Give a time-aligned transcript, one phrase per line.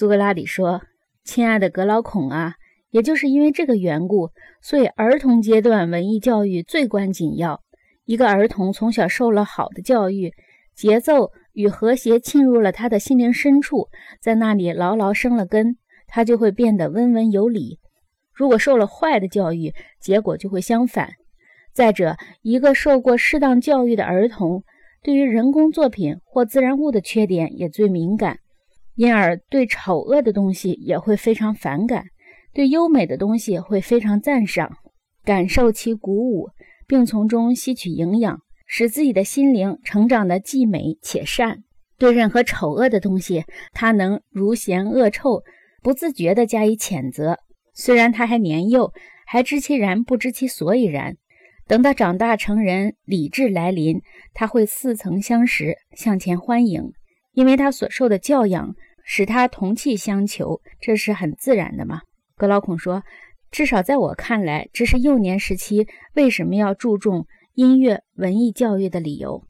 [0.00, 0.80] 苏格拉底说
[1.24, 2.54] ：“亲爱的格劳孔啊，
[2.88, 4.30] 也就是因为这个缘故，
[4.62, 7.60] 所以儿童阶段文艺教育最关紧要。
[8.06, 10.32] 一个儿童从小受了好的教育，
[10.74, 13.88] 节奏与和谐沁入了他的心灵深处，
[14.22, 17.78] 在那里牢牢生了根，他就会变得温文有礼。
[18.32, 21.10] 如果受了坏的教育，结果就会相反。
[21.74, 24.64] 再者，一个受过适当教育的儿童，
[25.02, 28.38] 对于人工作品或自然物的缺点也最敏感。”
[28.94, 32.04] 因而对丑恶的东西也会非常反感，
[32.52, 34.70] 对优美的东西会非常赞赏，
[35.24, 36.48] 感受其鼓舞，
[36.86, 41.64] 并从中吸取营养，使自己的心灵成长的既美且善。
[41.98, 45.42] 对任何丑恶的东西，他能如嫌恶臭，
[45.82, 47.38] 不自觉地加以谴责。
[47.74, 48.92] 虽然他还年幼，
[49.26, 51.16] 还知其然不知其所以然。
[51.68, 54.00] 等到长大成人，理智来临，
[54.34, 56.92] 他会似曾相识，向前欢迎，
[57.40, 58.76] 因为他所受的教养。
[59.02, 62.02] 使他同气相求，这是很自然的嘛？
[62.36, 63.02] 格劳孔说
[63.50, 69.42] ：“至少在我看来，这是幼年时期为什么要注重音乐文艺教育的理由。”